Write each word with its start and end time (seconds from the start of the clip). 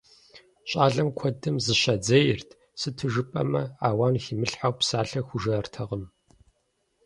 ЩӀалэм 0.69 1.09
куэдым 1.17 1.55
зыщадзейрт, 1.65 2.49
сыту 2.79 3.07
жыпӀэмэ 3.13 3.63
ауан 3.87 4.15
химылъхьэу 4.23 4.73
псалъэ 4.77 5.21
хужыӀэртэкъым. 5.27 6.03